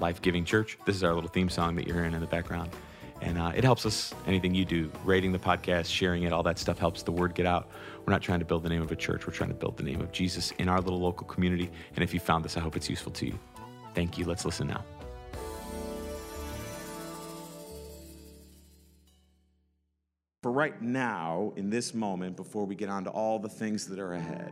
[0.00, 0.78] life giving church.
[0.86, 2.70] This is our little theme song that you're hearing in the background.
[3.22, 6.58] And uh, it helps us, anything you do, rating the podcast, sharing it, all that
[6.58, 7.68] stuff helps the word get out.
[8.06, 9.82] We're not trying to build the name of a church, we're trying to build the
[9.82, 11.70] name of Jesus in our little local community.
[11.94, 13.38] And if you found this, I hope it's useful to you.
[13.94, 14.24] Thank you.
[14.24, 14.84] Let's listen now.
[20.42, 23.98] For right now, in this moment, before we get on to all the things that
[23.98, 24.50] are ahead,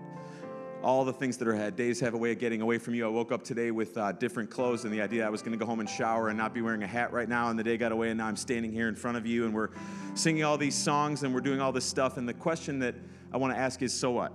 [0.83, 1.75] all the things that are ahead.
[1.77, 3.05] Days have a way of getting away from you.
[3.05, 5.59] I woke up today with uh, different clothes, and the idea I was going to
[5.59, 7.77] go home and shower and not be wearing a hat right now, and the day
[7.77, 9.71] got away, and now I'm standing here in front of you, and we're
[10.15, 12.17] singing all these songs, and we're doing all this stuff.
[12.17, 12.95] And the question that
[13.33, 14.33] I want to ask is, so what?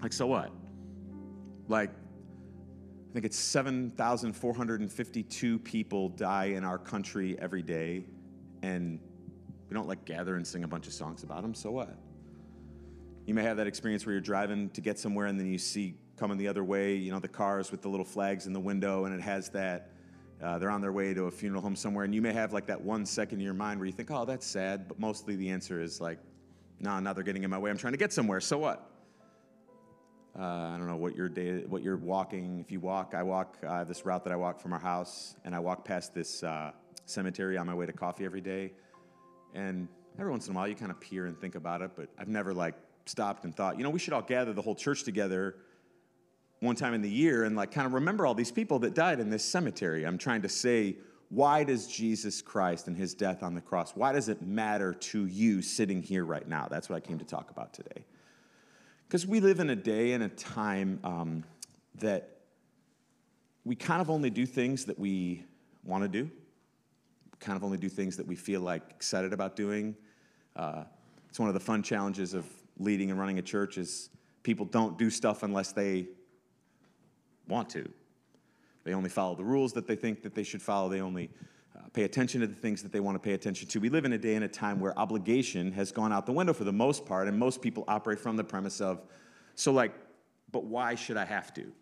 [0.00, 0.52] Like, so what?
[1.68, 8.04] Like, I think it's 7,452 people die in our country every day,
[8.62, 9.00] and
[9.68, 11.54] we don't like gather and sing a bunch of songs about them.
[11.54, 11.96] So what?
[13.24, 15.94] You may have that experience where you're driving to get somewhere and then you see
[16.16, 19.04] coming the other way, you know, the cars with the little flags in the window
[19.04, 19.90] and it has that,
[20.42, 22.04] uh, they're on their way to a funeral home somewhere.
[22.04, 24.24] And you may have like that one second in your mind where you think, oh,
[24.24, 24.88] that's sad.
[24.88, 26.18] But mostly the answer is like,
[26.80, 27.70] no, nah, now they're getting in my way.
[27.70, 28.40] I'm trying to get somewhere.
[28.40, 28.90] So what?
[30.36, 32.58] Uh, I don't know what your day, what you're walking.
[32.58, 33.62] If you walk, I walk.
[33.62, 36.72] Have this route that I walk from our house, and I walk past this uh,
[37.04, 38.72] cemetery on my way to coffee every day.
[39.54, 42.08] And every once in a while, you kind of peer and think about it, but
[42.18, 42.74] I've never like
[43.06, 45.56] stopped and thought, you know, we should all gather the whole church together
[46.60, 49.18] one time in the year and like kind of remember all these people that died
[49.18, 50.06] in this cemetery.
[50.06, 50.96] I'm trying to say,
[51.28, 55.26] why does Jesus Christ and his death on the cross, why does it matter to
[55.26, 56.68] you sitting here right now?
[56.70, 58.04] That's what I came to talk about today.
[59.08, 61.44] Because we live in a day and a time um,
[62.00, 62.36] that
[63.64, 65.42] we kind of only do things that we
[65.84, 69.56] want to do, we kind of only do things that we feel like excited about
[69.56, 69.96] doing.
[70.54, 70.84] Uh,
[71.28, 72.46] it's one of the fun challenges of
[72.78, 74.10] leading and running a church is
[74.42, 76.06] people don't do stuff unless they
[77.48, 77.88] want to.
[78.84, 80.88] They only follow the rules that they think that they should follow.
[80.88, 81.30] They only
[81.76, 83.80] uh, pay attention to the things that they want to pay attention to.
[83.80, 86.52] We live in a day and a time where obligation has gone out the window
[86.52, 89.02] for the most part, and most people operate from the premise of,
[89.54, 89.92] so like,
[90.50, 91.72] but why should I have to?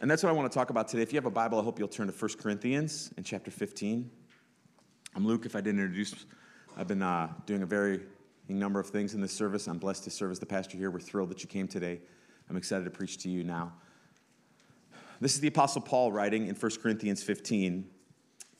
[0.00, 1.02] And that's what I want to talk about today.
[1.02, 4.10] If you have a Bible, I hope you'll turn to 1 Corinthians in chapter 15.
[5.14, 6.26] I'm Luke, if I didn't introduce,
[6.76, 8.00] I've been uh, doing a very
[8.52, 9.66] number of things in this service.
[9.66, 10.90] I'm blessed to serve as the pastor here.
[10.90, 12.00] We're thrilled that you came today.
[12.48, 13.72] I'm excited to preach to you now.
[15.20, 17.88] This is the Apostle Paul writing in 1 Corinthians 15.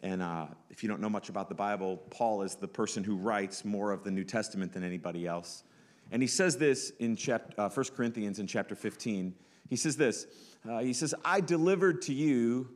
[0.02, 3.16] And uh, if you don't know much about the Bible, Paul is the person who
[3.16, 5.64] writes more of the New Testament than anybody else.
[6.10, 9.34] And he says this in chapter, uh, 1 Corinthians in chapter 15.
[9.68, 10.26] He says this
[10.68, 12.68] uh, He says, I delivered to you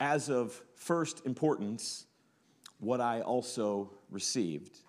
[0.00, 2.06] as of first importance
[2.78, 4.80] what I also received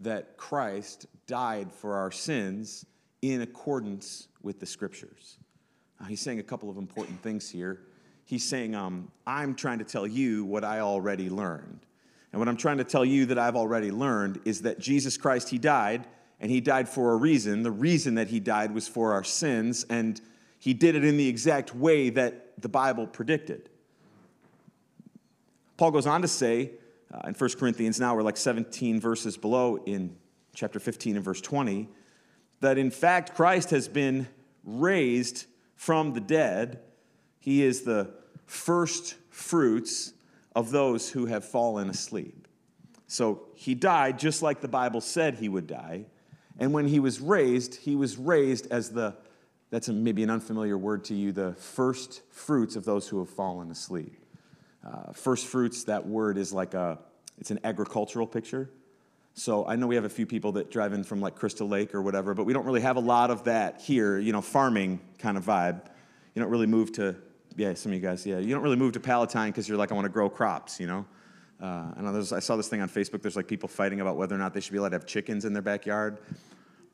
[0.00, 2.84] that Christ died for our sins
[3.22, 5.38] in accordance with the scriptures.
[6.00, 7.80] Now, he's saying a couple of important things here.
[8.24, 11.80] He's saying, um, I'm trying to tell you what I already learned.
[12.32, 15.48] And what I'm trying to tell you that I've already learned is that Jesus Christ,
[15.48, 16.06] He died,
[16.40, 17.62] and He died for a reason.
[17.62, 20.20] The reason that He died was for our sins, and
[20.58, 23.70] He did it in the exact way that the Bible predicted.
[25.76, 26.72] Paul goes on to say,
[27.24, 30.16] in 1 Corinthians now, we're like 17 verses below in
[30.54, 31.88] chapter 15 and verse 20,
[32.60, 34.26] that in fact Christ has been
[34.64, 36.80] raised from the dead.
[37.38, 38.10] He is the
[38.46, 40.12] first fruits
[40.54, 42.48] of those who have fallen asleep.
[43.06, 46.06] So he died just like the Bible said he would die.
[46.58, 49.14] And when he was raised, he was raised as the,
[49.70, 53.70] that's maybe an unfamiliar word to you, the first fruits of those who have fallen
[53.70, 54.16] asleep.
[54.84, 56.98] Uh, first fruits, that word is like a,
[57.38, 58.70] it's an agricultural picture.
[59.34, 61.94] So I know we have a few people that drive in from like Crystal Lake
[61.94, 64.98] or whatever, but we don't really have a lot of that here, you know, farming
[65.18, 65.82] kind of vibe.
[66.34, 67.16] You don't really move to,
[67.54, 69.92] yeah, some of you guys, yeah, you don't really move to Palatine because you're like,
[69.92, 71.04] I want to grow crops, you know.
[71.60, 73.22] Uh, I, know I saw this thing on Facebook.
[73.22, 75.44] There's like people fighting about whether or not they should be allowed to have chickens
[75.44, 76.18] in their backyard.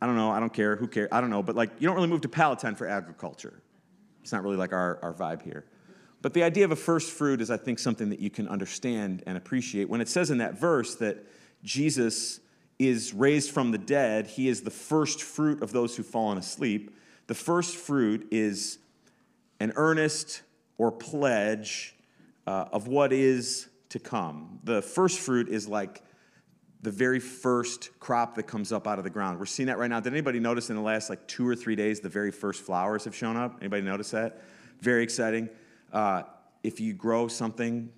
[0.00, 0.30] I don't know.
[0.30, 0.74] I don't care.
[0.74, 1.08] Who cares?
[1.12, 1.42] I don't know.
[1.42, 3.62] But like, you don't really move to Palatine for agriculture.
[4.22, 5.64] It's not really like our, our vibe here.
[6.22, 9.24] But the idea of a first fruit is, I think, something that you can understand
[9.26, 9.88] and appreciate.
[9.88, 11.26] When it says in that verse that
[11.64, 12.40] Jesus
[12.78, 16.96] is raised from the dead, he is the first fruit of those who've fallen asleep.
[17.26, 18.78] The first fruit is
[19.60, 20.42] an earnest
[20.78, 21.96] or pledge
[22.46, 24.60] uh, of what is to come.
[24.64, 26.02] The first fruit is like
[26.82, 29.38] the very first crop that comes up out of the ground.
[29.38, 30.00] We're seeing that right now.
[30.00, 33.04] Did anybody notice in the last like two or three days the very first flowers
[33.04, 33.58] have shown up?
[33.60, 34.42] Anybody notice that?
[34.80, 35.48] Very exciting.
[35.92, 36.22] Uh,
[36.62, 37.90] if you grow something,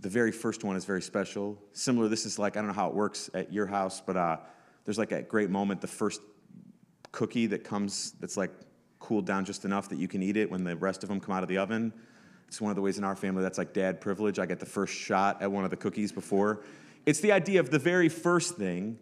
[0.00, 1.58] the very first one is very special.
[1.72, 4.36] Similar, this is like, I don't know how it works at your house, but uh,
[4.84, 6.20] there's like a great moment, the first
[7.12, 8.50] cookie that comes that's like
[8.98, 11.34] cooled down just enough that you can eat it when the rest of them come
[11.34, 11.92] out of the oven.
[12.48, 14.38] It's one of the ways in our family that's like dad privilege.
[14.38, 16.62] I get the first shot at one of the cookies before.
[17.06, 18.98] It's the idea of the very first thing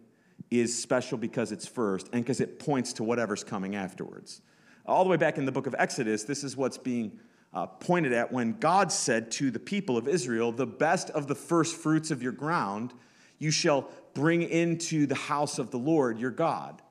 [0.51, 4.41] is special because it's first and because it points to whatever's coming afterwards.
[4.85, 7.19] All the way back in the book of Exodus, this is what's being
[7.55, 11.35] uh, pointed at when God said to the people of Israel, The best of the
[11.35, 12.93] first fruits of your ground
[13.39, 16.81] you shall bring into the house of the Lord your God.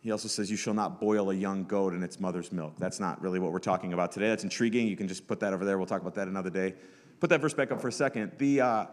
[0.00, 2.74] He also says, You shall not boil a young goat in its mother's milk.
[2.78, 4.28] That's not really what we're talking about today.
[4.28, 4.88] That's intriguing.
[4.88, 5.76] You can just put that over there.
[5.76, 6.74] We'll talk about that another day.
[7.20, 8.32] Put that verse back up for a second.
[8.38, 8.86] The, uh,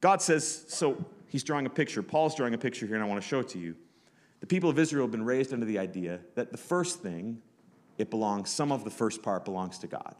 [0.00, 2.02] God says, so he's drawing a picture.
[2.02, 3.74] Paul's drawing a picture here, and I want to show it to you.
[4.40, 7.42] The people of Israel have been raised under the idea that the first thing,
[7.98, 10.14] it belongs, some of the first part belongs to God.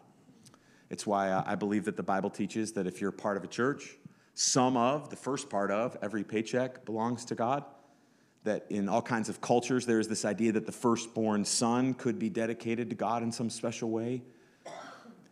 [0.90, 3.96] It's why I believe that the Bible teaches that if you're part of a church,
[4.34, 7.64] some of, the first part of, every paycheck belongs to God
[8.44, 12.18] that in all kinds of cultures there is this idea that the firstborn son could
[12.18, 14.22] be dedicated to God in some special way.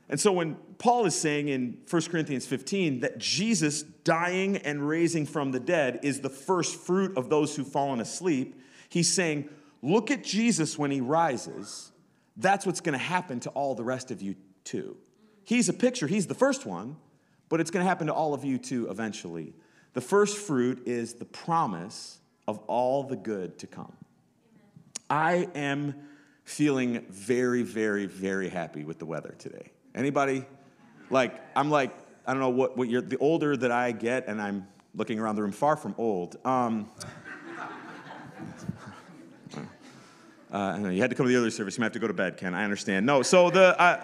[0.08, 5.26] And so when Paul is saying in 1 Corinthians 15 that Jesus dying and raising
[5.26, 9.48] from the dead is the first fruit of those who've fallen asleep, he's saying,
[9.82, 11.90] look at Jesus when he rises.
[12.36, 14.34] That's what's going to happen to all the rest of you
[14.64, 14.96] too.
[15.44, 16.96] He's a picture, he's the first one,
[17.48, 19.54] but it's going to happen to all of you too eventually.
[19.92, 23.92] The first fruit is the promise of all the good to come.
[25.08, 25.94] I am
[26.44, 29.72] feeling very, very, very happy with the weather today.
[29.94, 30.44] Anybody?
[31.10, 31.92] Like, I'm like,
[32.26, 35.36] I don't know what, what you're, the older that I get, and I'm looking around
[35.36, 36.36] the room, far from old.
[36.44, 36.90] Um,
[40.56, 41.76] uh, you had to come to the other service.
[41.76, 42.54] You might have to go to bed, Ken.
[42.54, 43.04] I understand.
[43.04, 43.78] No, so the.
[43.78, 44.02] Uh,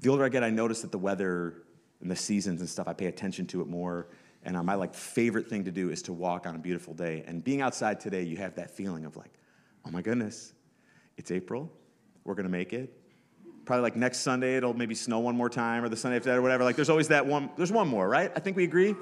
[0.00, 1.64] the older I get, I notice that the weather
[2.00, 4.06] and the seasons and stuff, I pay attention to it more.
[4.44, 7.24] And uh, my like favorite thing to do is to walk on a beautiful day.
[7.26, 9.32] And being outside today, you have that feeling of like,
[9.84, 10.52] oh my goodness,
[11.16, 11.72] it's April.
[12.22, 12.96] We're gonna make it.
[13.64, 16.38] Probably like next Sunday, it'll maybe snow one more time, or the Sunday after that,
[16.38, 16.62] or whatever.
[16.62, 17.50] Like there's always that one.
[17.56, 18.30] There's one more, right?
[18.36, 18.94] I think we agree.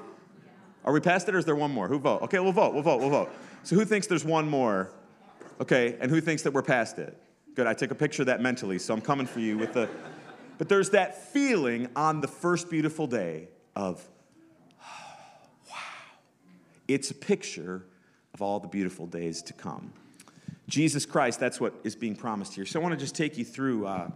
[0.85, 1.87] Are we past it, or is there one more?
[1.87, 2.21] Who vote?
[2.21, 2.73] Okay, we'll vote.
[2.73, 3.01] We'll vote.
[3.01, 3.31] We'll vote.
[3.63, 4.91] So who thinks there's one more?
[5.59, 7.19] Okay, and who thinks that we're past it?
[7.55, 7.65] Good.
[7.65, 9.89] I took a picture of that mentally, so I'm coming for you with the.
[10.59, 14.07] But there's that feeling on the first beautiful day of,
[14.79, 14.85] oh,
[15.69, 15.75] wow.
[16.87, 17.85] It's a picture
[18.33, 19.91] of all the beautiful days to come.
[20.67, 22.65] Jesus Christ, that's what is being promised here.
[22.65, 24.09] So I want to just take you through uh,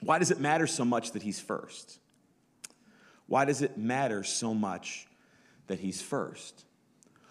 [0.00, 1.98] why does it matter so much that he's first?
[3.26, 5.06] Why does it matter so much
[5.68, 6.64] that he's first?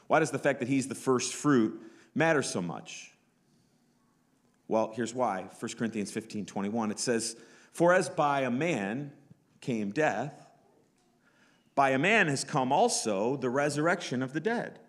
[0.08, 1.80] Why does the fact that he's the first fruit
[2.16, 3.12] matter so much?
[4.68, 5.46] Well, here's why.
[5.60, 7.36] 1 Corinthians 15 21, it says,
[7.72, 9.12] For as by a man
[9.62, 10.48] came death,
[11.76, 14.80] by a man has come also the resurrection of the dead.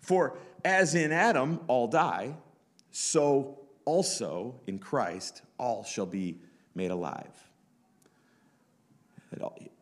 [0.00, 2.36] For as in Adam all die,
[2.90, 6.40] so also in Christ all shall be
[6.74, 7.48] made alive.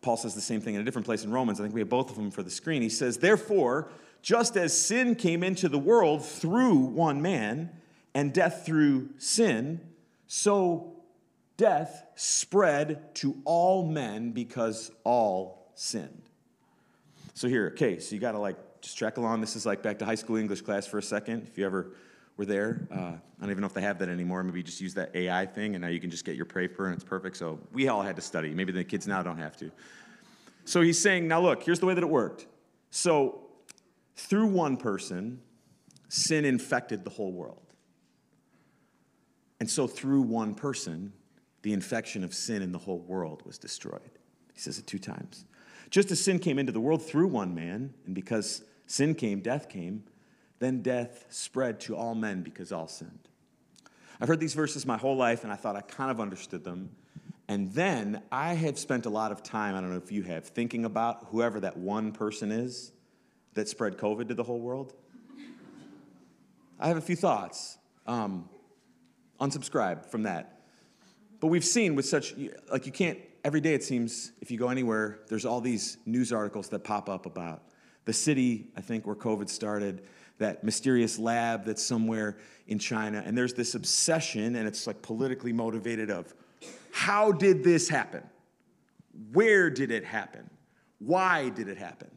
[0.07, 1.59] Paul says the same thing in a different place in Romans.
[1.59, 2.81] I think we have both of them for the screen.
[2.81, 3.89] He says, Therefore,
[4.21, 7.71] just as sin came into the world through one man,
[8.13, 9.81] and death through sin,
[10.25, 10.95] so
[11.57, 16.21] death spread to all men because all sinned.
[17.33, 19.41] So here, okay, so you got to like just track along.
[19.41, 21.49] This is like back to high school English class for a second.
[21.51, 21.91] If you ever
[22.37, 22.87] were there.
[22.91, 24.43] Uh, I don't even know if they have that anymore.
[24.43, 26.93] Maybe just use that AI thing, and now you can just get your paper and
[26.93, 27.37] it's perfect.
[27.37, 28.53] So we all had to study.
[28.53, 29.71] Maybe the kids now don't have to.
[30.65, 32.45] So he's saying, now look, here's the way that it worked.
[32.91, 33.41] So
[34.15, 35.41] through one person,
[36.09, 37.73] sin infected the whole world.
[39.59, 41.13] And so through one person,
[41.63, 44.11] the infection of sin in the whole world was destroyed.
[44.53, 45.45] He says it two times.
[45.89, 49.69] Just as sin came into the world through one man, and because sin came, death
[49.69, 50.03] came,
[50.59, 53.27] then death spread to all men because all sinned.
[54.19, 56.89] I've heard these verses my whole life and I thought I kind of understood them.
[57.47, 60.45] And then I have spent a lot of time, I don't know if you have,
[60.45, 62.91] thinking about whoever that one person is
[63.53, 64.93] that spread COVID to the whole world.
[66.79, 67.77] I have a few thoughts.
[68.05, 68.49] Um,
[69.39, 70.61] unsubscribe from that.
[71.39, 72.33] But we've seen with such,
[72.71, 76.33] like, you can't, every day it seems, if you go anywhere, there's all these news
[76.33, 77.63] articles that pop up about
[78.05, 80.03] the city, I think, where COVID started,
[80.37, 83.23] that mysterious lab that's somewhere in China.
[83.25, 86.33] And there's this obsession, and it's like politically motivated of
[86.91, 88.23] how did this happen?
[89.33, 90.49] Where did it happen?
[90.99, 92.09] Why did it happen?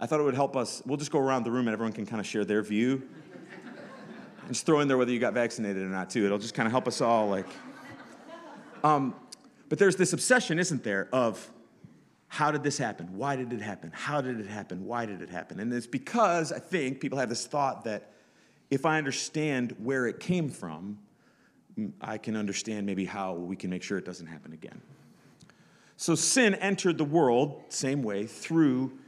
[0.00, 0.82] I thought it would help us.
[0.86, 3.02] We'll just go around the room and everyone can kind of share their view.
[4.40, 6.24] and just throw in there whether you got vaccinated or not, too.
[6.24, 7.46] It'll just kind of help us all, like.
[8.82, 9.14] Um,
[9.68, 11.50] but there's this obsession, isn't there, of
[12.34, 13.16] how did this happen?
[13.16, 13.92] Why did it happen?
[13.94, 14.84] How did it happen?
[14.84, 15.60] Why did it happen?
[15.60, 18.10] And it's because I think people have this thought that
[18.72, 20.98] if I understand where it came from,
[22.00, 24.82] I can understand maybe how we can make sure it doesn't happen again.
[25.96, 28.98] So sin entered the world, same way, through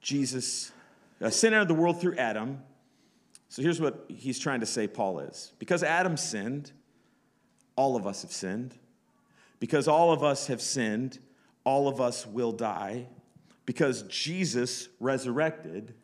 [0.00, 0.72] Jesus.
[1.20, 2.62] Uh, sin entered the world through Adam.
[3.50, 5.52] So here's what he's trying to say Paul is.
[5.58, 6.72] Because Adam sinned,
[7.76, 8.74] all of us have sinned.
[9.60, 11.18] Because all of us have sinned,
[11.64, 13.06] all of us will die.
[13.66, 15.94] Because Jesus resurrected,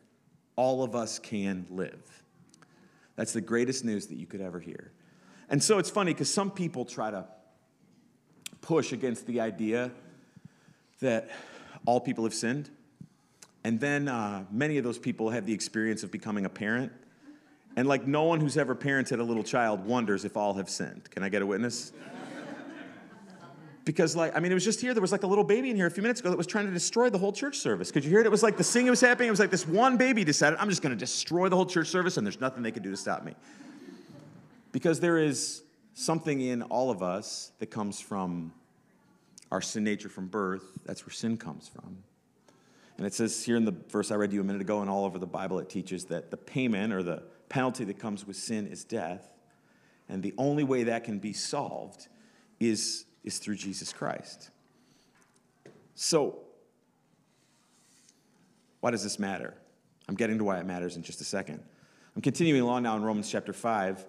[0.55, 2.23] all of us can live.
[3.15, 4.91] That's the greatest news that you could ever hear.
[5.49, 7.25] And so it's funny because some people try to
[8.61, 9.91] push against the idea
[11.01, 11.29] that
[11.85, 12.69] all people have sinned.
[13.63, 16.91] And then uh, many of those people have the experience of becoming a parent.
[17.75, 21.09] And like no one who's ever parented a little child wonders if all have sinned.
[21.11, 21.91] Can I get a witness?
[23.85, 25.75] Because like i mean it was just here there was like a little baby in
[25.75, 27.91] here a few minutes ago that was trying to destroy the whole church service.
[27.91, 28.25] Could you hear it?
[28.25, 29.27] It was like the singing was happening.
[29.27, 31.87] It was like this one baby decided i'm just going to destroy the whole church
[31.87, 33.35] service and there's nothing they could do to stop me.
[34.71, 38.53] Because there is something in all of us that comes from
[39.51, 40.63] our sin nature from birth.
[40.85, 41.97] That's where sin comes from.
[42.97, 45.05] And it says here in the verse i read you a minute ago and all
[45.05, 48.67] over the bible it teaches that the payment or the penalty that comes with sin
[48.67, 49.27] is death.
[50.07, 52.07] And the only way that can be solved
[52.59, 54.49] is is through Jesus Christ.
[55.95, 56.39] So,
[58.79, 59.53] why does this matter?
[60.07, 61.61] I'm getting to why it matters in just a second.
[62.15, 64.05] I'm continuing along now in Romans chapter 5,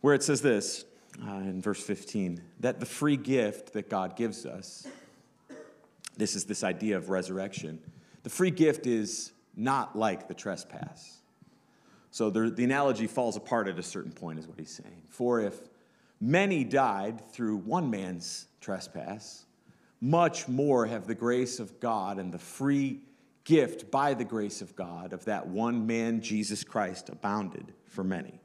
[0.00, 0.84] where it says this
[1.22, 4.86] uh, in verse 15 that the free gift that God gives us,
[6.16, 7.78] this is this idea of resurrection,
[8.22, 11.18] the free gift is not like the trespass.
[12.10, 15.02] So the, the analogy falls apart at a certain point, is what he's saying.
[15.08, 15.60] For if
[16.24, 19.44] Many died through one man's trespass.
[20.00, 23.00] Much more have the grace of God and the free
[23.42, 28.40] gift by the grace of God of that one man, Jesus Christ, abounded for many.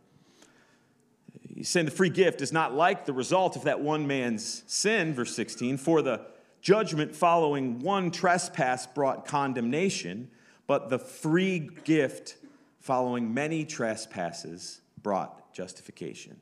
[1.47, 5.13] He's saying the free gift is not like the result of that one man's sin,
[5.13, 6.25] verse 16, for the
[6.61, 10.31] judgment following one trespass brought condemnation,
[10.65, 12.37] but the free gift
[12.79, 16.39] following many trespasses brought justification.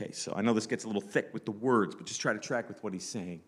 [0.00, 2.32] Okay, so I know this gets a little thick with the words, but just try
[2.32, 3.42] to track with what he's saying.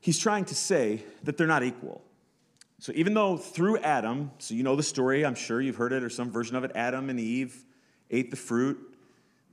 [0.00, 2.02] He's trying to say that they're not equal.
[2.78, 6.02] So even though through Adam, so you know the story, I'm sure you've heard it
[6.02, 7.62] or some version of it, Adam and Eve
[8.10, 8.78] ate the fruit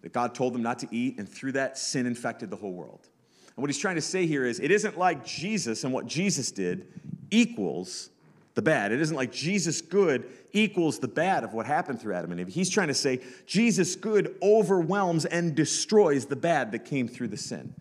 [0.02, 3.10] that God told them not to eat, and through that, sin infected the whole world.
[3.56, 6.52] And what he's trying to say here is it isn't like Jesus and what Jesus
[6.52, 6.88] did
[7.32, 8.12] equals
[8.56, 8.92] the bad.
[8.92, 12.48] It isn't like Jesus good equals the bad of what happened through Adam and Eve.
[12.48, 17.38] He's trying to say Jesus good overwhelms and destroys the bad that came through the
[17.38, 17.74] sin.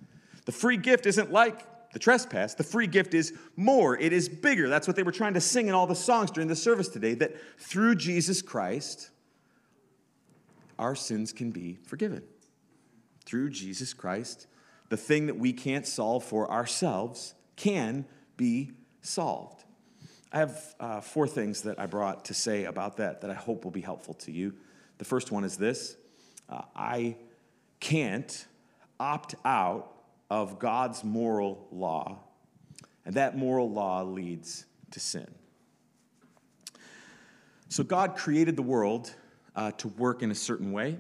[0.44, 2.54] The free gift isn't like the trespass.
[2.54, 4.68] The free gift is more, it is bigger.
[4.68, 7.14] That's what they were trying to sing in all the songs during the service today
[7.14, 9.10] that through Jesus Christ,
[10.78, 12.22] our sins can be forgiven.
[13.24, 14.46] Through Jesus Christ,
[14.88, 18.06] the thing that we can't solve for ourselves can
[18.36, 18.72] be
[19.02, 19.57] solved.
[20.32, 23.64] I have uh, four things that I brought to say about that that I hope
[23.64, 24.54] will be helpful to you.
[24.98, 25.96] The first one is this
[26.48, 27.16] uh, I
[27.80, 28.46] can't
[29.00, 29.92] opt out
[30.30, 32.18] of God's moral law,
[33.06, 35.26] and that moral law leads to sin.
[37.70, 39.14] So, God created the world
[39.56, 40.98] uh, to work in a certain way,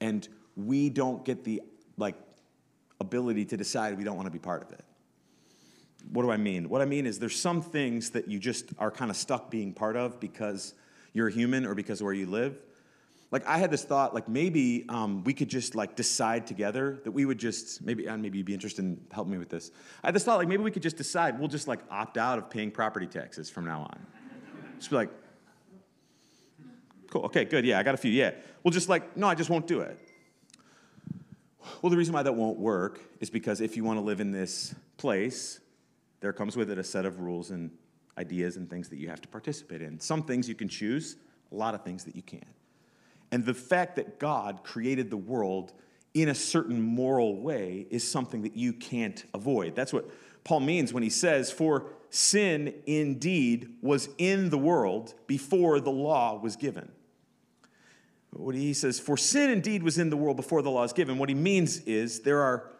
[0.00, 1.62] and we don't get the
[1.96, 2.16] like
[3.00, 4.84] ability to decide we don't want to be part of it
[6.12, 6.68] what do I mean?
[6.68, 9.72] What I mean is there's some things that you just are kind of stuck being
[9.72, 10.74] part of because
[11.12, 12.58] you're a human or because of where you live.
[13.30, 17.10] Like I had this thought, like maybe um, we could just like decide together that
[17.10, 19.70] we would just maybe and maybe you'd be interested in helping me with this.
[20.02, 22.38] I had this thought, like maybe we could just decide we'll just like opt out
[22.38, 24.06] of paying property taxes from now on.
[24.78, 25.10] Just be like,
[27.10, 28.30] cool, okay, good, yeah, I got a few, yeah.
[28.62, 29.98] We'll just like, no, I just won't do it.
[31.82, 34.30] Well, the reason why that won't work is because if you want to live in
[34.30, 35.60] this place
[36.20, 37.70] there comes with it a set of rules and
[38.16, 40.00] ideas and things that you have to participate in.
[40.00, 41.16] Some things you can choose,
[41.52, 42.44] a lot of things that you can't.
[43.30, 45.72] And the fact that God created the world
[46.14, 49.76] in a certain moral way is something that you can't avoid.
[49.76, 50.08] That's what
[50.44, 56.40] Paul means when he says, For sin indeed was in the world before the law
[56.40, 56.90] was given.
[58.30, 61.18] What he says, For sin indeed was in the world before the law is given.
[61.18, 62.70] What he means is there are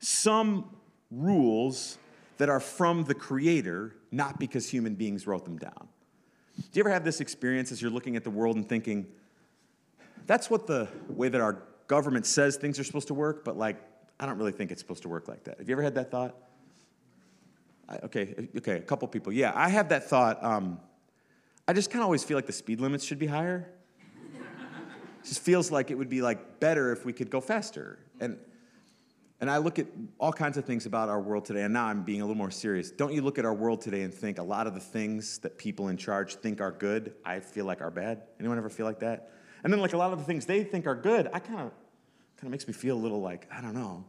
[0.00, 0.76] some
[1.10, 1.98] rules
[2.38, 5.88] that are from the Creator, not because human beings wrote them down.
[6.56, 9.06] Do you ever have this experience as you're looking at the world and thinking,
[10.26, 13.76] that's what the way that our government says things are supposed to work, but like,
[14.20, 15.58] I don't really think it's supposed to work like that.
[15.58, 16.34] Have you ever had that thought?
[17.88, 19.32] I, okay, okay, a couple people.
[19.32, 20.42] Yeah, I have that thought.
[20.44, 20.80] Um,
[21.66, 23.72] I just kind of always feel like the speed limits should be higher.
[25.24, 27.98] just feels like it would be like better if we could go faster.
[28.20, 28.38] And
[29.40, 29.86] and I look at
[30.18, 32.50] all kinds of things about our world today, and now I'm being a little more
[32.50, 32.90] serious.
[32.90, 35.56] Don't you look at our world today and think a lot of the things that
[35.58, 38.22] people in charge think are good, I feel like are bad?
[38.40, 39.30] Anyone ever feel like that?
[39.62, 41.72] And then, like a lot of the things they think are good, I kind of
[42.36, 44.04] kind of makes me feel a little like I don't know.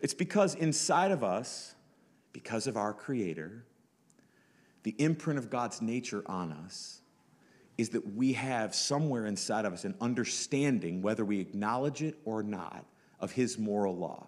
[0.00, 1.74] It's because inside of us,
[2.32, 3.64] because of our Creator,
[4.82, 7.00] the imprint of God's nature on us
[7.78, 12.42] is that we have somewhere inside of us an understanding, whether we acknowledge it or
[12.42, 12.84] not
[13.20, 14.26] of his moral law.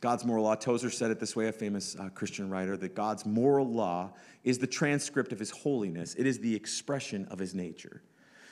[0.00, 3.24] God's moral law, Tozer said it this way, a famous uh, Christian writer, that God's
[3.24, 4.10] moral law
[4.42, 8.02] is the transcript of his holiness, it is the expression of his nature.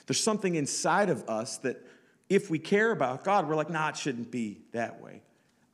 [0.07, 1.85] There's something inside of us that
[2.29, 5.21] if we care about God, we're like, nah, it shouldn't be that way.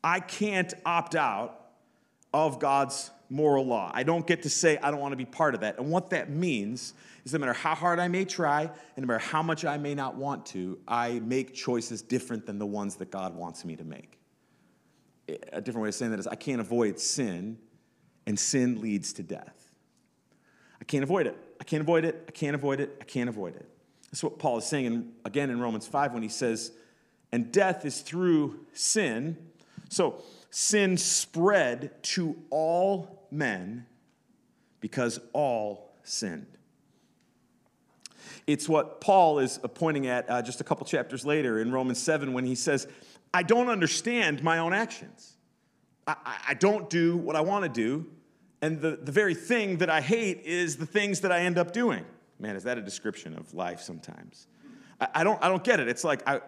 [0.04, 1.68] I can't opt out
[2.34, 3.92] of God's moral law.
[3.94, 5.78] I don't get to say I don't want to be part of that.
[5.78, 6.94] And what that means
[7.26, 9.94] is no matter how hard I may try, and no matter how much I may
[9.96, 13.84] not want to, I make choices different than the ones that God wants me to
[13.84, 14.18] make.
[15.52, 17.58] A different way of saying that is I can't avoid sin,
[18.26, 19.72] and sin leads to death.
[20.80, 21.38] I can't avoid it.
[21.60, 22.24] I can't avoid it.
[22.28, 22.98] I can't avoid it.
[23.02, 23.68] I can't avoid it.
[24.12, 26.72] That's what Paul is saying in, again in Romans 5 when he says,
[27.32, 29.38] and death is through sin.
[29.90, 33.86] So sin spread to all men
[34.80, 36.58] because all sinned.
[38.46, 42.32] It's what Paul is pointing at uh, just a couple chapters later in Romans 7
[42.32, 42.88] when he says,
[43.34, 45.36] I don't understand my own actions.
[46.08, 46.16] I,
[46.50, 48.06] I don't do what I want to do.
[48.62, 51.74] And the, the very thing that I hate is the things that I end up
[51.74, 52.06] doing.
[52.40, 54.48] Man, is that a description of life sometimes?
[55.02, 55.88] I, I don't, I don't get it.
[55.90, 56.40] It's like I,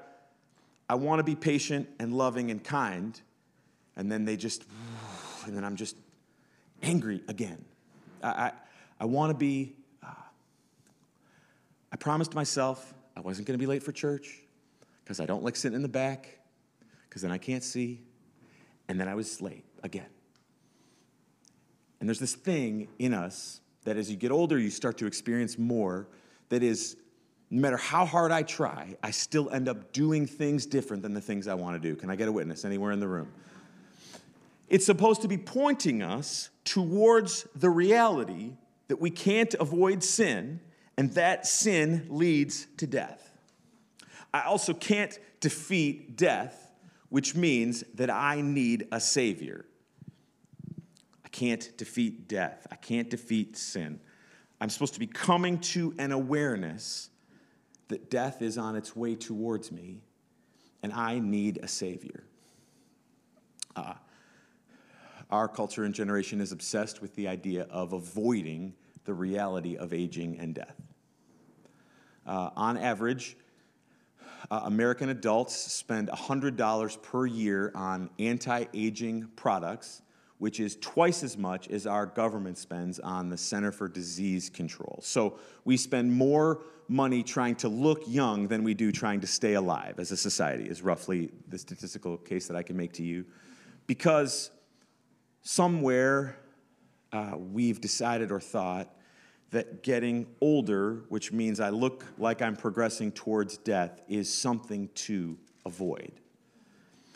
[0.87, 3.19] I want to be patient and loving and kind,
[3.99, 4.63] and then they just,
[5.45, 5.97] and then I'm just
[6.81, 7.65] angry again.
[8.23, 8.51] I, I,
[9.01, 10.07] I want to be uh,
[11.91, 14.39] I promised myself I wasn't going to be late for church
[15.03, 16.39] because I don't like sitting in the back
[17.09, 18.01] because then I can't see.
[18.87, 20.07] And then I was late again.
[21.99, 25.59] And there's this thing in us that as you get older, you start to experience
[25.59, 26.07] more
[26.47, 26.95] that is,
[27.49, 31.21] no matter how hard I try, I still end up doing things different than the
[31.21, 31.97] things I want to do.
[31.97, 33.29] Can I get a witness anywhere in the room?
[34.69, 38.53] It's supposed to be pointing us towards the reality
[38.87, 40.59] that we can't avoid sin
[40.97, 43.31] and that sin leads to death.
[44.33, 46.71] I also can't defeat death,
[47.09, 49.65] which means that I need a Savior.
[51.25, 53.99] I can't defeat death, I can't defeat sin.
[54.61, 57.09] I'm supposed to be coming to an awareness
[57.87, 60.01] that death is on its way towards me,
[60.83, 62.23] and I need a Savior.
[63.75, 63.93] Uh,
[65.29, 68.73] our culture and generation is obsessed with the idea of avoiding
[69.05, 70.75] the reality of aging and death.
[72.25, 73.37] Uh, on average,
[74.51, 80.01] uh, American adults spend $100 per year on anti aging products,
[80.37, 84.99] which is twice as much as our government spends on the Center for Disease Control.
[85.03, 89.53] So we spend more money trying to look young than we do trying to stay
[89.53, 93.25] alive as a society, is roughly the statistical case that I can make to you.
[93.85, 94.49] Because
[95.41, 96.37] somewhere
[97.11, 98.95] uh, we've decided or thought
[99.51, 105.37] that getting older, which means I look like I'm progressing towards death, is something to
[105.65, 106.11] avoid.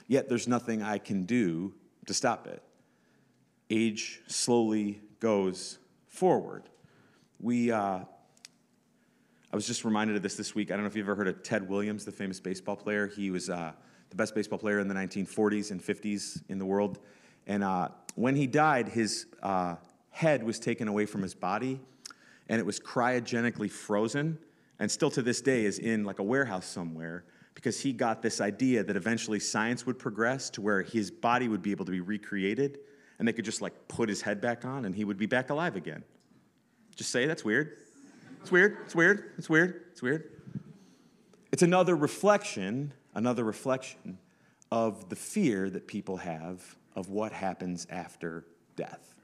[0.08, 1.74] Yet there's nothing I can do
[2.08, 2.64] to stop it.
[3.70, 6.64] Age slowly goes forward.
[7.40, 8.00] We, uh,
[9.52, 10.72] I was just reminded of this this week.
[10.72, 13.08] I don't know if you've ever heard of Ted Williams, the famous baseball player.
[13.08, 13.74] He was uh,
[14.10, 17.00] the best baseball player in the 1940s and 50s in the world.
[17.48, 19.76] And uh, when he died, his uh,
[20.10, 21.80] head was taken away from his body
[22.48, 24.38] and it was cryogenically frozen
[24.80, 27.26] and still to this day is in like a warehouse somewhere
[27.56, 31.62] because he got this idea that eventually science would progress to where his body would
[31.62, 32.80] be able to be recreated
[33.18, 35.50] and they could just like put his head back on and he would be back
[35.50, 36.04] alive again.
[36.96, 37.78] Just say that's weird.
[38.42, 38.78] It's weird.
[38.86, 39.32] It's weird.
[39.38, 39.82] It's weird.
[39.92, 40.30] It's weird.
[41.52, 44.18] It's another reflection, another reflection
[44.72, 49.16] of the fear that people have of what happens after death.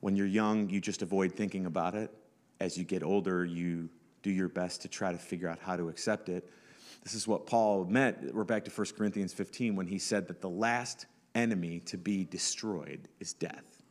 [0.00, 2.12] When you're young, you just avoid thinking about it.
[2.60, 3.88] As you get older, you
[4.22, 6.50] do your best to try to figure out how to accept it.
[7.02, 8.34] This is what Paul meant.
[8.34, 12.24] We're back to 1 Corinthians 15 when he said that the last enemy to be
[12.24, 13.82] destroyed is death.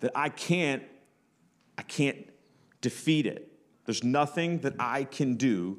[0.00, 0.82] That I can't,
[1.78, 2.28] I can't
[2.80, 3.52] defeat it.
[3.84, 5.78] There's nothing that I can do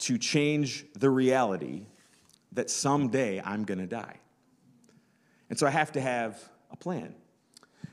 [0.00, 1.86] to change the reality
[2.52, 4.16] that someday I'm going to die.
[5.50, 7.14] And so I have to have a plan.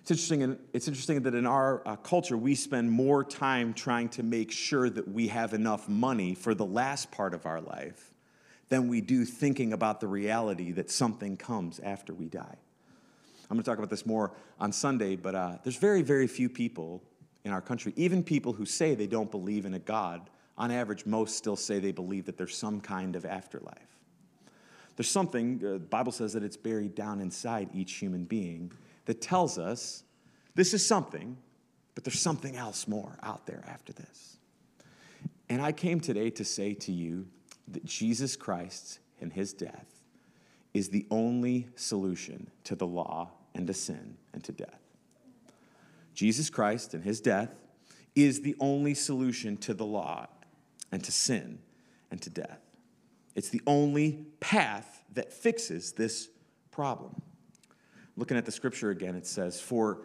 [0.02, 4.24] It's interesting, it's interesting that in our uh, culture, we spend more time trying to
[4.24, 8.14] make sure that we have enough money for the last part of our life
[8.70, 12.56] than we do thinking about the reality that something comes after we die.
[13.50, 16.50] I'm going to talk about this more on Sunday, but uh, there's very, very few
[16.50, 17.04] people
[17.44, 20.30] in our country, even people who say they don't believe in a God.
[20.58, 23.99] On average, most still say they believe that there's some kind of afterlife.
[25.00, 28.74] There's something, uh, the Bible says that it's buried down inside each human being
[29.06, 30.04] that tells us
[30.56, 31.38] this is something,
[31.96, 34.40] but there's something else more out there after this.
[35.48, 37.28] And I came today to say to you
[37.70, 39.88] that Jesus Christ and his death
[40.74, 44.82] is the only solution to the law and to sin and to death.
[46.14, 47.56] Jesus Christ and his death
[48.16, 50.28] is the only solution to the law
[50.92, 51.60] and to sin
[52.12, 52.60] and to death.
[53.40, 56.28] It's the only path that fixes this
[56.72, 57.22] problem.
[58.18, 60.02] Looking at the scripture again, it says, For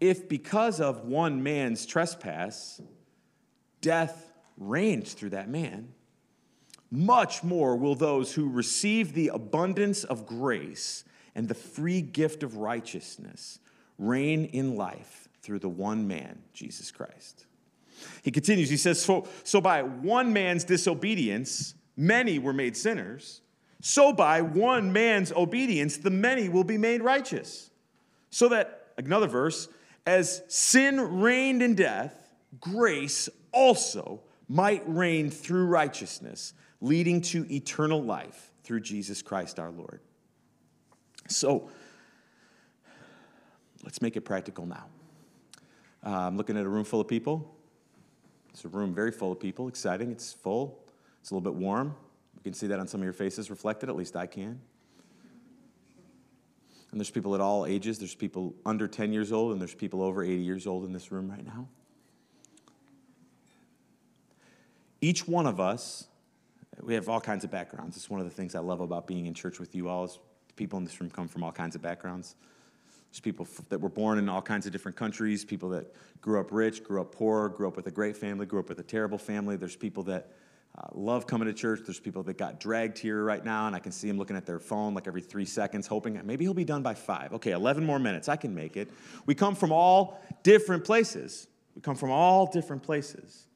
[0.00, 2.80] if because of one man's trespass,
[3.82, 5.92] death reigned through that man,
[6.90, 12.56] much more will those who receive the abundance of grace and the free gift of
[12.56, 13.58] righteousness
[13.98, 17.44] reign in life through the one man, Jesus Christ.
[18.22, 23.42] He continues, he says, So, so by one man's disobedience, many were made sinners.
[23.82, 27.70] So by one man's obedience, the many will be made righteous.
[28.30, 29.68] So that, another verse,
[30.06, 38.52] as sin reigned in death, grace also might reign through righteousness leading to eternal life
[38.62, 40.00] through Jesus Christ our Lord.
[41.28, 41.68] So,
[43.84, 44.86] let's make it practical now.
[46.04, 47.54] Uh, I'm looking at a room full of people.
[48.50, 50.78] It's a room very full of people, exciting, it's full,
[51.20, 51.94] it's a little bit warm.
[52.36, 54.60] You can see that on some of your faces reflected, at least I can.
[56.90, 57.98] And there's people at all ages.
[57.98, 61.12] There's people under 10 years old, and there's people over 80 years old in this
[61.12, 61.68] room right now.
[65.00, 66.08] Each one of us
[66.82, 67.96] we have all kinds of backgrounds.
[67.96, 70.18] It's one of the things I love about being in church with you all is
[70.56, 72.34] people in this room come from all kinds of backgrounds.
[73.10, 76.52] There's people that were born in all kinds of different countries, people that grew up
[76.52, 79.18] rich, grew up poor, grew up with a great family, grew up with a terrible
[79.18, 79.56] family.
[79.56, 80.32] There's people that
[80.76, 81.80] uh, love coming to church.
[81.84, 84.46] There's people that got dragged here right now, and I can see them looking at
[84.46, 87.32] their phone like every three seconds, hoping maybe he'll be done by five.
[87.32, 88.28] Okay, 11 more minutes.
[88.28, 88.90] I can make it.
[89.26, 91.48] We come from all different places.
[91.74, 93.46] We come from all different places.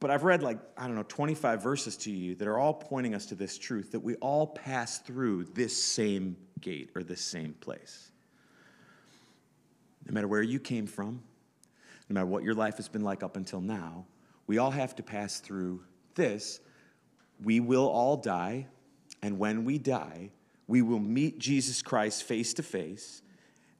[0.00, 3.14] But I've read like, I don't know, 25 verses to you that are all pointing
[3.14, 7.54] us to this truth that we all pass through this same gate or this same
[7.54, 8.10] place.
[10.06, 11.22] No matter where you came from,
[12.08, 14.06] no matter what your life has been like up until now,
[14.48, 15.84] we all have to pass through
[16.16, 16.58] this.
[17.44, 18.66] We will all die,
[19.22, 20.30] and when we die,
[20.66, 23.22] we will meet Jesus Christ face to face,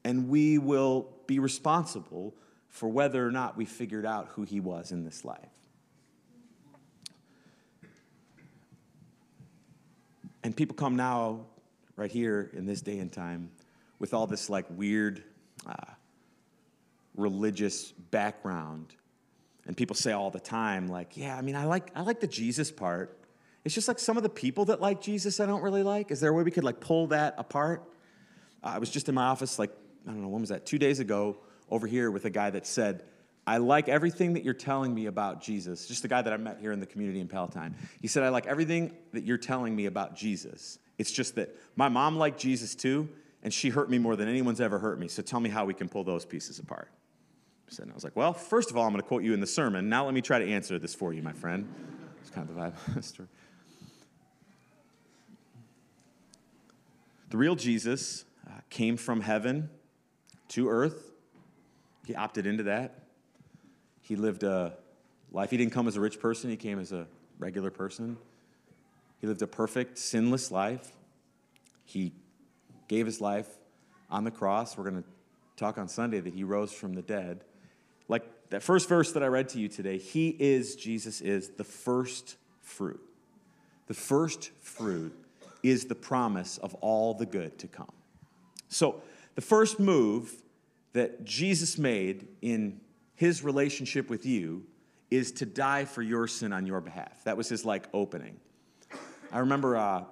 [0.04, 2.37] and we will be responsible
[2.68, 5.38] for whether or not we figured out who he was in this life.
[10.44, 11.46] And people come now,
[11.96, 13.50] right here in this day and time,
[13.98, 15.24] with all this like weird
[15.66, 15.92] uh,
[17.16, 18.94] religious background.
[19.68, 22.26] And people say all the time, like, yeah, I mean, I like, I like the
[22.26, 23.16] Jesus part.
[23.64, 26.11] It's just like some of the people that like Jesus I don't really like.
[26.11, 27.83] Is there a way we could like pull that apart?
[28.64, 29.70] Uh, I was just in my office, like,
[30.07, 30.64] I don't know, when was that?
[30.64, 31.37] Two days ago
[31.70, 33.04] over here with a guy that said,
[33.46, 35.87] I like everything that you're telling me about Jesus.
[35.87, 37.74] Just the guy that I met here in the community in Palatine.
[38.00, 40.78] He said, I like everything that you're telling me about Jesus.
[40.96, 43.09] It's just that my mom liked Jesus too,
[43.42, 45.09] and she hurt me more than anyone's ever hurt me.
[45.09, 46.90] So tell me how we can pull those pieces apart.
[47.70, 49.40] Said, and I was like, well, first of all, I'm going to quote you in
[49.40, 49.88] the sermon.
[49.88, 51.72] Now let me try to answer this for you, my friend.
[52.20, 53.28] It's kind of the vibe of the story.
[57.31, 59.70] The real Jesus uh, came from heaven
[60.48, 61.12] to earth.
[62.07, 63.02] He opted into that.
[64.02, 64.74] He lived a
[65.31, 65.50] life.
[65.50, 67.07] He didn't come as a rich person, he came as a
[67.38, 68.16] regular person.
[69.20, 70.92] He lived a perfect, sinless life.
[71.85, 72.12] He
[72.88, 73.48] gave his life
[74.11, 74.76] on the cross.
[74.76, 75.09] We're going to
[75.57, 77.44] talk on Sunday that he rose from the dead.
[78.09, 81.64] Like that first verse that I read to you today, he is, Jesus is the
[81.64, 83.01] first fruit.
[83.87, 85.14] The first fruit
[85.62, 87.92] is the promise of all the good to come.
[88.68, 89.03] So,
[89.35, 90.42] the first move
[90.92, 92.81] that Jesus made in
[93.14, 94.64] his relationship with you
[95.11, 97.25] is to die for your sin on your behalf.
[97.25, 98.38] That was his like opening.
[99.31, 100.05] I remember uh,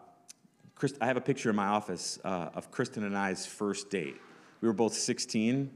[1.01, 4.17] I have a picture in my office uh, of Kristen and I's first date.
[4.61, 5.71] We were both 16.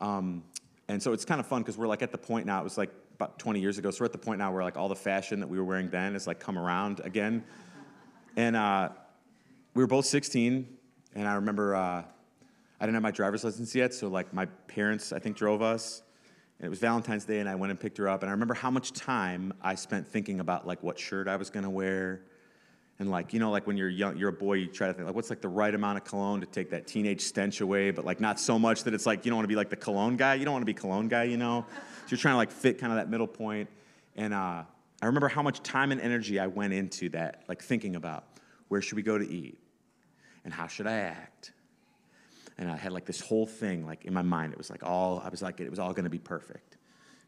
[0.00, 0.44] Um,
[0.88, 2.78] and so it's kind of fun because we're like at the point now, it was
[2.78, 3.90] like about 20 years ago.
[3.90, 5.90] So we're at the point now where like all the fashion that we were wearing
[5.90, 7.44] then has like come around again.
[8.36, 8.90] And uh,
[9.74, 10.66] we were both 16.
[11.14, 12.02] And I remember uh,
[12.80, 13.92] I didn't have my driver's license yet.
[13.92, 16.02] So like my parents, I think, drove us.
[16.58, 18.22] And it was Valentine's Day, and I went and picked her up.
[18.22, 21.50] And I remember how much time I spent thinking about like what shirt I was
[21.50, 22.22] gonna wear,
[22.98, 25.06] and like you know, like when you're young, you're a boy, you try to think
[25.06, 28.04] like what's like the right amount of cologne to take that teenage stench away, but
[28.04, 30.16] like not so much that it's like you don't want to be like the cologne
[30.16, 30.34] guy.
[30.34, 31.64] You don't want to be cologne guy, you know.
[32.08, 33.68] So you're trying to like fit kind of that middle point.
[34.16, 34.62] And uh,
[35.02, 38.24] I remember how much time and energy I went into that, like thinking about
[38.68, 39.58] where should we go to eat,
[40.42, 41.52] and how should I act,
[42.56, 44.52] and I had like this whole thing like in my mind.
[44.52, 46.78] It was like all I was like it was all going to be perfect.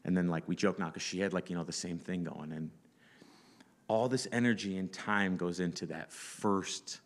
[0.03, 2.23] And then like we joke now because she had like you know the same thing
[2.23, 2.71] going, and
[3.91, 7.01] all this energy and time goes into that first,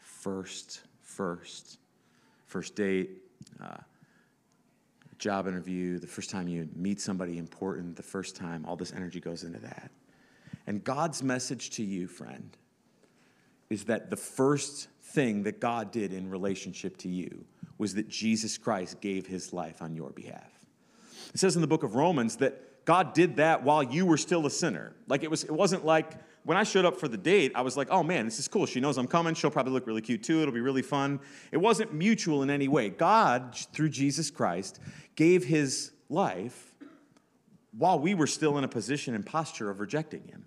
[0.00, 1.78] first, first,
[2.46, 3.22] first date,
[3.62, 3.76] uh,
[5.18, 9.20] job interview, the first time you meet somebody important, the first time, all this energy
[9.20, 9.92] goes into that.
[10.66, 12.56] And God's message to you, friend,
[13.68, 17.44] is that the first thing that God did in relationship to you
[17.78, 20.50] was that Jesus Christ gave his life on your behalf.
[21.32, 24.46] It says in the book of Romans that God did that while you were still
[24.46, 24.96] a sinner.
[25.06, 27.76] Like it was it wasn't like when I showed up for the date, I was
[27.76, 28.66] like, "Oh man, this is cool.
[28.66, 29.32] She knows I'm coming.
[29.32, 30.40] She'll probably look really cute too.
[30.40, 31.20] It'll be really fun."
[31.52, 32.90] It wasn't mutual in any way.
[32.90, 34.80] God, through Jesus Christ,
[35.14, 36.74] gave his life
[37.78, 40.46] while we were still in a position and posture of rejecting him.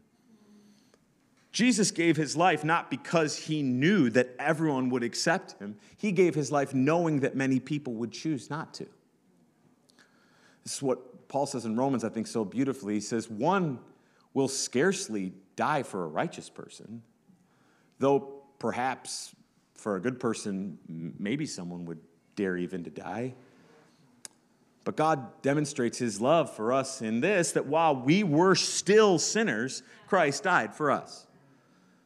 [1.54, 5.78] Jesus gave his life not because he knew that everyone would accept him.
[5.96, 8.88] He gave his life knowing that many people would choose not to.
[10.66, 12.94] This is what Paul says in Romans, I think, so beautifully.
[12.94, 13.80] He says, One
[14.36, 17.02] will scarcely die for a righteous person,
[17.98, 19.34] though perhaps
[19.74, 20.78] for a good person,
[21.18, 21.98] maybe someone would
[22.36, 23.34] dare even to die.
[24.84, 29.82] But God demonstrates his love for us in this that while we were still sinners,
[30.06, 31.26] Christ died for us.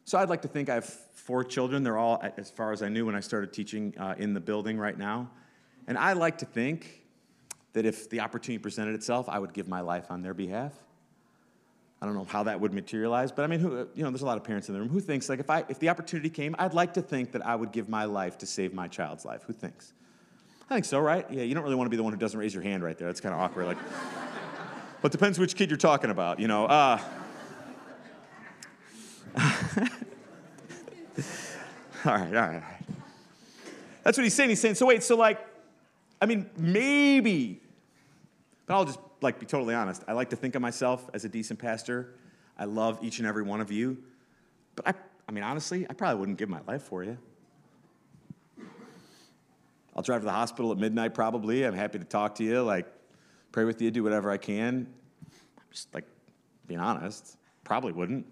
[0.06, 1.84] So I'd like to think I have four children.
[1.84, 4.78] They're all, as far as I knew when I started teaching uh, in the building
[4.78, 5.30] right now.
[5.86, 7.04] And I like to think
[7.78, 10.74] that if the opportunity presented itself, I would give my life on their behalf.
[12.02, 14.26] I don't know how that would materialize, but I mean, who, you know, there's a
[14.26, 16.56] lot of parents in the room who thinks like if I if the opportunity came,
[16.58, 19.44] I'd like to think that I would give my life to save my child's life.
[19.44, 19.94] Who thinks?
[20.72, 21.30] I think so, right?
[21.30, 22.98] Yeah, you don't really want to be the one who doesn't raise your hand right
[22.98, 23.08] there.
[23.08, 23.68] That's kind of awkward.
[23.68, 23.78] Like,
[25.04, 26.66] but depends which kid you're talking about, you know.
[26.66, 27.00] Uh,
[29.38, 29.44] all
[32.06, 32.64] right, all right, all right.
[34.04, 34.50] That's what he's saying.
[34.50, 35.40] He's saying, so wait, so like,
[36.22, 37.62] I mean, maybe,
[38.68, 40.04] but I'll just like be totally honest.
[40.08, 42.14] I like to think of myself as a decent pastor.
[42.58, 43.98] I love each and every one of you.
[44.76, 44.94] But I,
[45.28, 47.18] I mean, honestly, I probably wouldn't give my life for you.
[49.96, 51.66] I'll drive to the hospital at midnight probably.
[51.66, 52.86] I'm happy to talk to you, like
[53.52, 54.86] pray with you, do whatever I can.
[55.58, 56.06] I'm just like
[56.68, 58.26] being honest, probably wouldn't.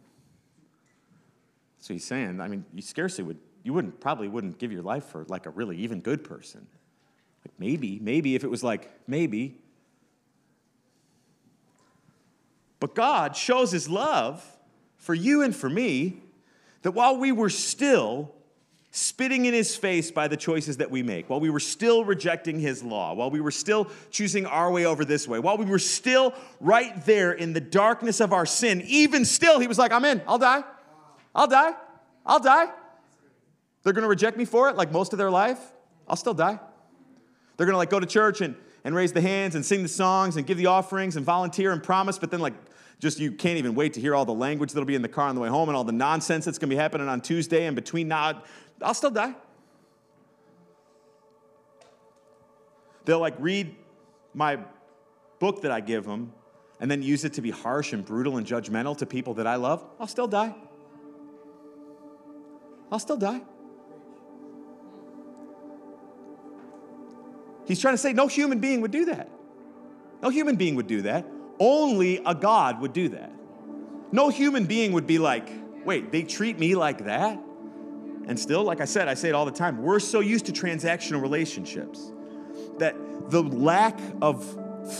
[1.79, 5.05] So he's saying, I mean, you scarcely would, you wouldn't, probably wouldn't give your life
[5.05, 6.67] for like a really even good person.
[7.45, 9.57] Like maybe, maybe if it was like, maybe.
[12.85, 14.45] But God shows his love
[14.95, 16.21] for you and for me
[16.83, 18.31] that while we were still
[18.91, 22.59] spitting in his face by the choices that we make, while we were still rejecting
[22.59, 25.79] his law, while we were still choosing our way over this way, while we were
[25.79, 30.05] still right there in the darkness of our sin, even still, he was like, I'm
[30.05, 30.63] in, I'll die.
[31.33, 31.73] I'll die.
[32.23, 32.67] I'll die.
[33.81, 35.57] They're to reject me for it like most of their life.
[36.07, 36.59] I'll still die.
[37.57, 40.37] They're to like go to church and, and raise the hands and sing the songs
[40.37, 42.53] and give the offerings and volunteer and promise, but then like
[42.99, 45.27] just you can't even wait to hear all the language that'll be in the car
[45.27, 47.65] on the way home and all the nonsense that's going to be happening on Tuesday
[47.65, 48.41] and between now.
[48.81, 49.35] I'll still die.
[53.05, 53.75] They'll like read
[54.33, 54.59] my
[55.39, 56.33] book that I give them
[56.79, 59.55] and then use it to be harsh and brutal and judgmental to people that I
[59.55, 59.85] love.
[59.99, 60.55] I'll still die.
[62.91, 63.41] I'll still die.
[67.67, 69.29] He's trying to say no human being would do that.
[70.21, 71.25] No human being would do that.
[71.59, 73.31] Only a God would do that.
[74.11, 75.49] No human being would be like,
[75.85, 77.39] wait, they treat me like that?
[78.27, 80.51] And still, like I said, I say it all the time, we're so used to
[80.51, 82.11] transactional relationships
[82.79, 82.95] that
[83.29, 84.43] the lack of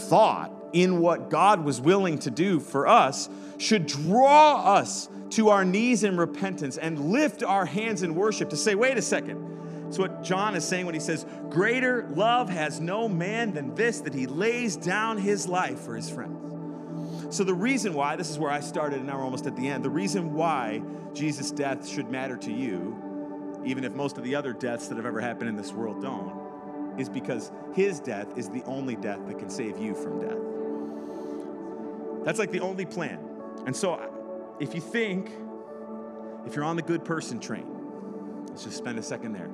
[0.08, 5.66] thought in what God was willing to do for us should draw us to our
[5.66, 9.65] knees in repentance and lift our hands in worship to say, wait a second.
[9.88, 14.02] It's what John is saying when he says, Greater love has no man than this,
[14.02, 17.36] that he lays down his life for his friends.
[17.36, 19.68] So, the reason why, this is where I started, and now we're almost at the
[19.68, 19.84] end.
[19.84, 20.82] The reason why
[21.14, 25.06] Jesus' death should matter to you, even if most of the other deaths that have
[25.06, 29.40] ever happened in this world don't, is because his death is the only death that
[29.40, 30.38] can save you from death.
[32.26, 33.20] That's like the only plan.
[33.66, 34.00] And so,
[34.60, 35.32] if you think,
[36.46, 39.50] if you're on the good person train, let's just spend a second there.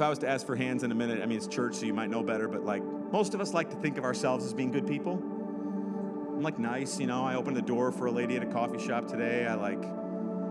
[0.00, 1.84] If I was to ask for hands in a minute, I mean, it's church, so
[1.84, 2.82] you might know better, but like
[3.12, 5.12] most of us like to think of ourselves as being good people.
[5.12, 7.22] I'm like nice, you know.
[7.22, 9.46] I opened the door for a lady at a coffee shop today.
[9.46, 9.84] I like,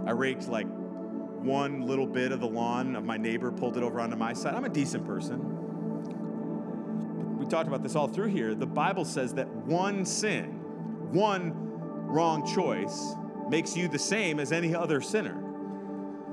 [0.05, 3.99] I raked like one little bit of the lawn of my neighbor, pulled it over
[3.99, 4.53] onto my side.
[4.53, 5.39] I'm a decent person.
[7.39, 8.53] We talked about this all through here.
[8.53, 10.59] The Bible says that one sin,
[11.11, 11.53] one
[12.05, 13.15] wrong choice,
[13.49, 15.43] makes you the same as any other sinner.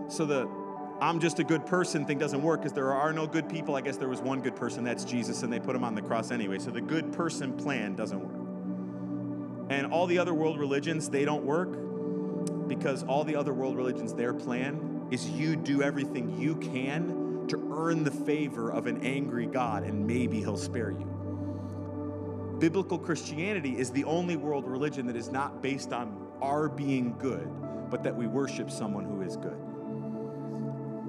[0.08, 0.50] So the
[0.98, 3.76] I'm just a good person thing doesn't work because there are no good people.
[3.76, 6.00] I guess there was one good person, that's Jesus, and they put him on the
[6.00, 6.58] cross anyway.
[6.58, 9.68] So the good person plan doesn't work.
[9.68, 14.14] And all the other world religions, they don't work because all the other world religions,
[14.14, 19.46] their plan is you do everything you can to earn the favor of an angry
[19.46, 22.56] God, and maybe he'll spare you.
[22.58, 27.48] Biblical Christianity is the only world religion that is not based on our being good,
[27.90, 29.58] but that we worship someone who is good.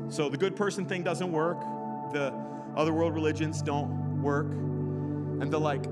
[0.10, 1.60] So the good person thing doesn't work.
[2.14, 2.34] The
[2.76, 4.52] other world religions don't work.
[4.52, 5.84] And the like,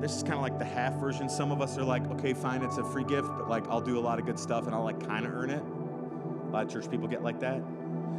[0.00, 1.28] this is kind of like the half version.
[1.28, 3.98] Some of us are like, okay, fine, it's a free gift, but like I'll do
[3.98, 5.62] a lot of good stuff and I'll like kind of earn it.
[5.62, 7.62] A lot of church people get like that.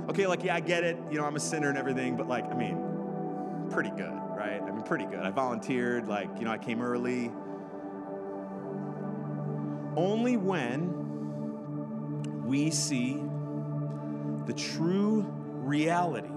[0.09, 0.97] Okay, like, yeah, I get it.
[1.09, 4.61] You know, I'm a sinner and everything, but like, I mean, pretty good, right?
[4.61, 5.19] I mean, pretty good.
[5.19, 7.31] I volunteered, like, you know, I came early.
[9.95, 10.91] Only when
[12.45, 13.21] we see
[14.45, 15.25] the true
[15.63, 16.29] reality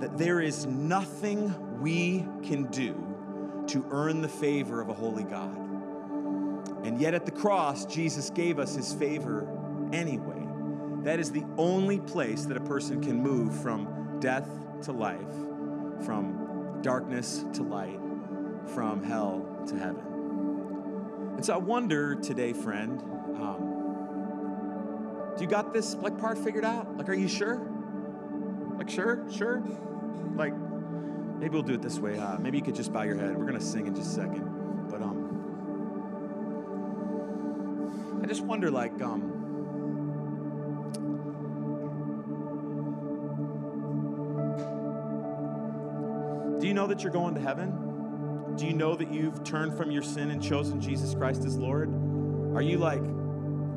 [0.00, 2.94] that there is nothing we can do
[3.68, 5.56] to earn the favor of a holy God.
[6.84, 9.46] And yet at the cross, Jesus gave us his favor
[9.92, 10.46] anyway.
[11.02, 14.48] That is the only place that a person can move from death
[14.82, 15.20] to life,
[16.04, 18.00] from darkness to light,
[18.74, 20.04] from hell to heaven.
[21.36, 23.02] And so I wonder today, friend,
[25.38, 26.98] do you got this like part figured out?
[26.98, 27.60] Like, are you sure?
[28.76, 29.62] Like, sure, sure?
[30.34, 30.52] Like,
[31.38, 32.18] maybe we'll do it this way.
[32.18, 33.38] Uh, maybe you could just bow your head.
[33.38, 34.88] We're gonna sing in just a second.
[34.90, 35.26] But um,
[38.20, 39.36] I just wonder, like, um,
[46.60, 48.56] do you know that you're going to heaven?
[48.56, 51.90] Do you know that you've turned from your sin and chosen Jesus Christ as Lord?
[52.56, 53.04] Are you like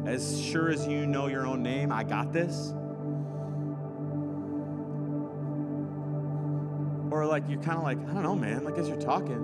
[0.05, 2.73] as sure as you know your own name, I got this?
[7.11, 9.35] Or like you're kind of like, I don't know, man, like as you're talking,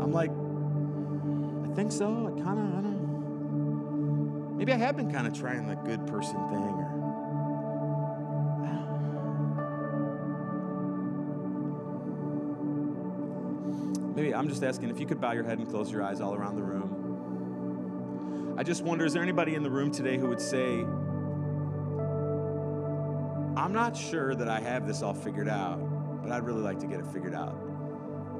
[0.00, 2.06] I'm like, I think so.
[2.06, 4.56] I kind of, I don't.
[4.56, 6.84] Maybe I have been kind of trying the good person thing or
[14.14, 16.34] Maybe I'm just asking if you could bow your head and close your eyes all
[16.34, 17.03] around the room.
[18.56, 20.84] I just wonder is there anybody in the room today who would say,
[23.60, 25.78] I'm not sure that I have this all figured out,
[26.22, 27.58] but I'd really like to get it figured out?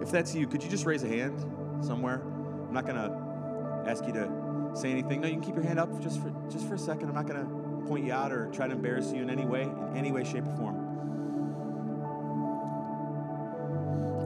[0.01, 1.45] If that's you, could you just raise a hand
[1.85, 2.23] somewhere?
[2.23, 5.21] I'm not going to ask you to say anything.
[5.21, 7.09] No, you can keep your hand up just for just for a second.
[7.09, 9.63] I'm not going to point you out or try to embarrass you in any way,
[9.63, 10.77] in any way, shape, or form.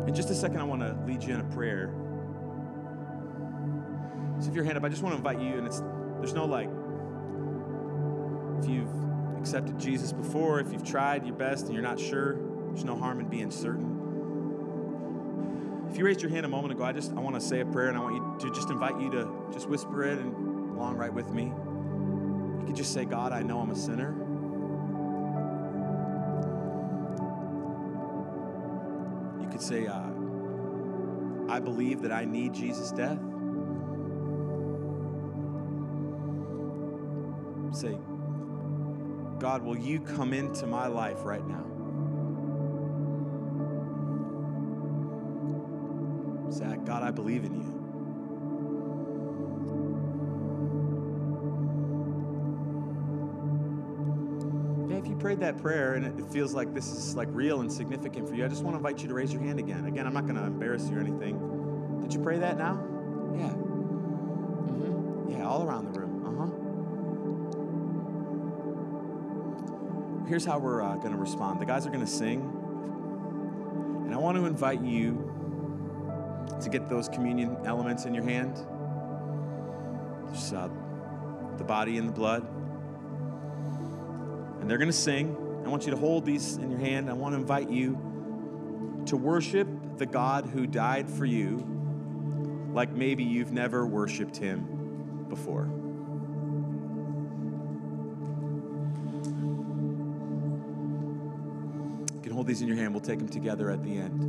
[0.06, 1.94] In just a second, I want to lead you in a prayer.
[4.40, 5.82] So if your hand up, I just want to invite you, and it's
[6.18, 6.70] there's no like
[8.60, 12.84] if you've accepted Jesus before, if you've tried your best and you're not sure, there's
[12.84, 13.96] no harm in being certain.
[15.90, 17.66] If you raised your hand a moment ago, I just I want to say a
[17.66, 20.96] prayer and I want you to just invite you to just whisper it and along
[20.96, 21.44] right with me.
[21.44, 24.14] You could just say, God, I know I'm a sinner.
[29.40, 30.10] You could say, uh,
[31.48, 33.18] I believe that I need Jesus' death.
[37.78, 37.96] Say,
[39.38, 41.64] God, will you come into my life right now?
[46.50, 47.68] Say, God, I believe in you.
[54.90, 57.72] Yeah, if you prayed that prayer and it feels like this is like real and
[57.72, 59.84] significant for you, I just want to invite you to raise your hand again.
[59.84, 62.00] Again, I'm not going to embarrass you or anything.
[62.02, 62.74] Did you pray that now?
[63.36, 63.52] Yeah.
[64.66, 65.30] Mhm.
[65.30, 65.46] Yeah.
[65.46, 66.07] all around the room.
[70.28, 72.42] Here's how we're uh, going to respond the guys are going to sing.
[74.04, 75.32] And I want to invite you
[76.60, 78.54] to get those communion elements in your hand.
[80.30, 80.68] Just uh,
[81.56, 82.46] the body and the blood.
[84.60, 85.34] And they're going to sing.
[85.64, 87.08] I want you to hold these in your hand.
[87.08, 87.98] I want to invite you
[89.06, 89.66] to worship
[89.96, 91.64] the God who died for you
[92.74, 95.70] like maybe you've never worshiped him before.
[102.48, 102.92] These in your hand.
[102.92, 104.24] We'll take them together at the end.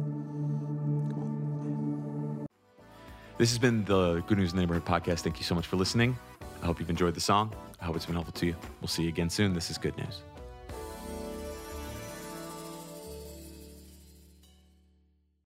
[3.38, 5.22] This has been the Good News Neighborhood podcast.
[5.22, 6.18] Thank you so much for listening.
[6.62, 7.54] I hope you've enjoyed the song.
[7.82, 8.56] I hope it's been helpful to you.
[8.82, 9.54] We'll see you again soon.
[9.54, 10.24] This is Good News.